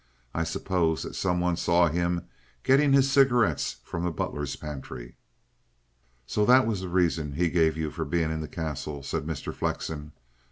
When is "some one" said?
1.13-1.55